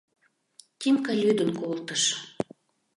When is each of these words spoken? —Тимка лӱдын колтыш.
—Тимка 0.79 1.13
лӱдын 1.21 1.49
колтыш. 1.59 2.03